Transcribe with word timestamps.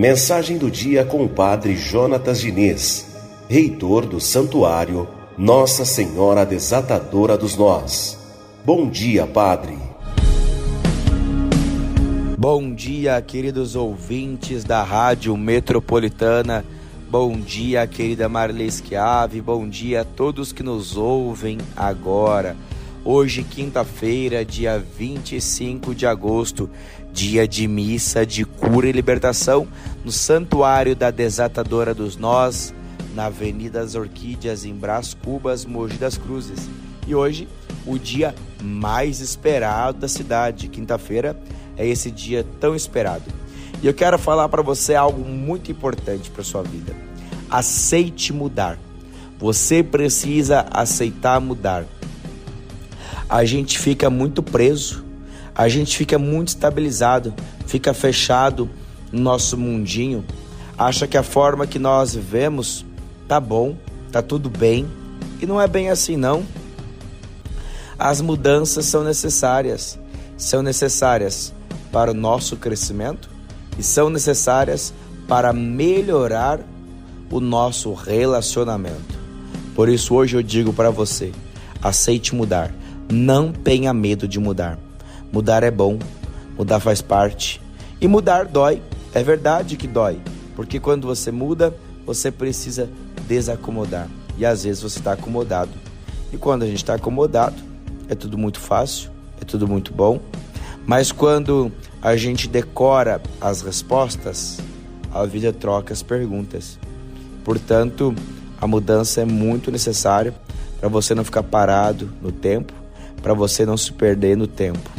Mensagem 0.00 0.56
do 0.56 0.70
dia 0.70 1.04
com 1.04 1.24
o 1.24 1.28
Padre 1.28 1.76
Jonatas 1.76 2.40
Diniz, 2.40 3.06
reitor 3.48 4.06
do 4.06 4.18
Santuário 4.18 5.06
Nossa 5.36 5.84
Senhora 5.84 6.46
Desatadora 6.46 7.36
dos 7.36 7.54
Nós. 7.54 8.18
Bom 8.64 8.88
dia, 8.88 9.26
Padre. 9.26 9.76
Bom 12.38 12.74
dia, 12.74 13.20
queridos 13.20 13.76
ouvintes 13.76 14.64
da 14.64 14.82
Rádio 14.82 15.36
Metropolitana. 15.36 16.64
Bom 17.10 17.38
dia, 17.38 17.86
querida 17.86 18.26
Marley 18.26 18.70
Schiave. 18.70 19.42
Bom 19.42 19.68
dia 19.68 20.00
a 20.00 20.04
todos 20.04 20.50
que 20.50 20.62
nos 20.62 20.96
ouvem 20.96 21.58
agora. 21.76 22.56
Hoje, 23.02 23.42
quinta-feira, 23.42 24.44
dia 24.44 24.78
25 24.78 25.94
de 25.94 26.06
agosto, 26.06 26.68
dia 27.10 27.48
de 27.48 27.66
missa 27.66 28.26
de 28.26 28.44
cura 28.44 28.90
e 28.90 28.92
libertação 28.92 29.66
no 30.04 30.12
Santuário 30.12 30.94
da 30.94 31.10
Desatadora 31.10 31.94
dos 31.94 32.18
Nós, 32.18 32.74
na 33.14 33.26
Avenida 33.26 33.80
das 33.80 33.94
Orquídeas, 33.94 34.66
em 34.66 34.74
Brás 34.74 35.14
Cubas, 35.14 35.64
Mogi 35.64 35.96
das 35.96 36.18
Cruzes. 36.18 36.68
E 37.06 37.14
hoje, 37.14 37.48
o 37.86 37.98
dia 37.98 38.34
mais 38.62 39.20
esperado 39.20 40.00
da 40.00 40.08
cidade. 40.08 40.68
Quinta-feira 40.68 41.40
é 41.78 41.86
esse 41.86 42.10
dia 42.10 42.46
tão 42.60 42.76
esperado. 42.76 43.24
E 43.82 43.86
eu 43.86 43.94
quero 43.94 44.18
falar 44.18 44.50
para 44.50 44.60
você 44.60 44.94
algo 44.94 45.26
muito 45.26 45.72
importante 45.72 46.30
para 46.30 46.44
sua 46.44 46.62
vida. 46.62 46.94
Aceite 47.48 48.30
mudar. 48.30 48.78
Você 49.38 49.82
precisa 49.82 50.66
aceitar 50.70 51.40
mudar. 51.40 51.86
A 53.30 53.44
gente 53.44 53.78
fica 53.78 54.10
muito 54.10 54.42
preso 54.42 55.08
a 55.60 55.68
gente 55.68 55.96
fica 55.96 56.18
muito 56.18 56.48
estabilizado, 56.48 57.34
fica 57.66 57.92
fechado 57.92 58.70
no 59.12 59.20
nosso 59.20 59.58
mundinho, 59.58 60.24
acha 60.78 61.06
que 61.06 61.18
a 61.18 61.22
forma 61.22 61.66
que 61.66 61.78
nós 61.78 62.14
vivemos 62.14 62.84
tá 63.28 63.38
bom, 63.38 63.76
tá 64.10 64.22
tudo 64.22 64.48
bem, 64.48 64.86
e 65.38 65.44
não 65.44 65.60
é 65.60 65.66
bem 65.66 65.90
assim 65.90 66.16
não. 66.16 66.44
As 67.98 68.22
mudanças 68.22 68.86
são 68.86 69.04
necessárias, 69.04 69.98
são 70.36 70.62
necessárias 70.62 71.52
para 71.92 72.12
o 72.12 72.14
nosso 72.14 72.56
crescimento 72.56 73.28
e 73.78 73.82
são 73.82 74.08
necessárias 74.08 74.94
para 75.28 75.52
melhorar 75.52 76.60
o 77.30 77.38
nosso 77.38 77.92
relacionamento. 77.92 79.18
Por 79.74 79.90
isso 79.90 80.14
hoje 80.14 80.36
eu 80.36 80.42
digo 80.42 80.72
para 80.72 80.88
você, 80.88 81.32
aceite 81.82 82.34
mudar, 82.34 82.72
não 83.10 83.52
tenha 83.52 83.92
medo 83.92 84.28
de 84.28 84.38
mudar. 84.38 84.78
Mudar 85.32 85.62
é 85.62 85.70
bom, 85.70 85.98
mudar 86.56 86.80
faz 86.80 87.02
parte. 87.02 87.60
E 88.00 88.08
mudar 88.08 88.46
dói, 88.46 88.82
é 89.12 89.22
verdade 89.22 89.76
que 89.76 89.86
dói, 89.86 90.20
porque 90.56 90.80
quando 90.80 91.06
você 91.06 91.30
muda, 91.30 91.74
você 92.06 92.30
precisa 92.30 92.88
desacomodar. 93.26 94.08
E 94.38 94.46
às 94.46 94.64
vezes 94.64 94.82
você 94.82 94.98
está 94.98 95.12
acomodado. 95.12 95.70
E 96.32 96.36
quando 96.36 96.62
a 96.62 96.66
gente 96.66 96.76
está 96.76 96.94
acomodado, 96.94 97.56
é 98.08 98.14
tudo 98.14 98.38
muito 98.38 98.58
fácil, 98.58 99.10
é 99.40 99.44
tudo 99.44 99.68
muito 99.68 99.92
bom. 99.92 100.20
Mas 100.86 101.12
quando 101.12 101.70
a 102.00 102.16
gente 102.16 102.48
decora 102.48 103.20
as 103.40 103.62
respostas, 103.62 104.58
a 105.12 105.24
vida 105.26 105.52
troca 105.52 105.92
as 105.92 106.02
perguntas. 106.02 106.78
Portanto, 107.44 108.14
a 108.60 108.66
mudança 108.66 109.20
é 109.20 109.24
muito 109.24 109.70
necessária 109.70 110.34
para 110.78 110.88
você 110.88 111.14
não 111.14 111.24
ficar 111.24 111.42
parado 111.42 112.10
no 112.22 112.32
tempo, 112.32 112.72
para 113.22 113.34
você 113.34 113.66
não 113.66 113.76
se 113.76 113.92
perder 113.92 114.36
no 114.36 114.46
tempo. 114.46 114.90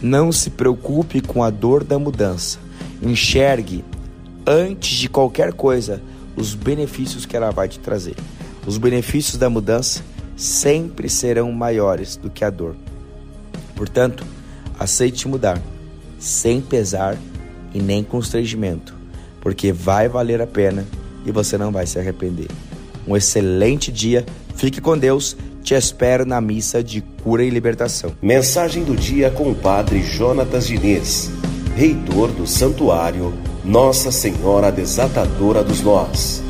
Não 0.00 0.30
se 0.30 0.50
preocupe 0.50 1.20
com 1.20 1.42
a 1.42 1.50
dor 1.50 1.84
da 1.84 1.98
mudança. 1.98 2.58
Enxergue, 3.02 3.84
antes 4.46 4.98
de 4.98 5.08
qualquer 5.08 5.52
coisa, 5.52 6.00
os 6.36 6.54
benefícios 6.54 7.26
que 7.26 7.36
ela 7.36 7.50
vai 7.50 7.68
te 7.68 7.78
trazer. 7.78 8.14
Os 8.66 8.78
benefícios 8.78 9.36
da 9.36 9.50
mudança 9.50 10.02
sempre 10.36 11.08
serão 11.08 11.50
maiores 11.50 12.16
do 12.16 12.30
que 12.30 12.44
a 12.44 12.50
dor. 12.50 12.76
Portanto, 13.74 14.24
aceite 14.78 15.26
mudar, 15.26 15.60
sem 16.18 16.60
pesar 16.60 17.18
e 17.74 17.80
nem 17.80 18.04
constrangimento, 18.04 18.94
porque 19.40 19.72
vai 19.72 20.08
valer 20.08 20.40
a 20.40 20.46
pena 20.46 20.86
e 21.26 21.32
você 21.32 21.58
não 21.58 21.72
vai 21.72 21.86
se 21.86 21.98
arrepender. 21.98 22.48
Um 23.06 23.16
excelente 23.16 23.90
dia, 23.90 24.24
fique 24.54 24.80
com 24.80 24.96
Deus 24.96 25.36
te 25.62 25.74
espero 25.74 26.24
na 26.24 26.40
missa 26.40 26.82
de 26.82 27.00
cura 27.22 27.44
e 27.44 27.50
libertação. 27.50 28.12
Mensagem 28.22 28.84
do 28.84 28.96
dia 28.96 29.30
com 29.30 29.50
o 29.50 29.54
Padre 29.54 30.02
Jonatas 30.02 30.66
Diniz, 30.66 31.30
reitor 31.76 32.30
do 32.30 32.46
Santuário 32.46 33.34
Nossa 33.64 34.10
Senhora 34.10 34.70
Desatadora 34.72 35.62
dos 35.62 35.80
Nós. 35.80 36.47